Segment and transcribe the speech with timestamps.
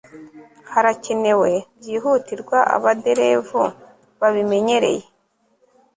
[0.71, 3.63] harakenewe byihutirwa abaderevu
[4.19, 5.05] babimenyereye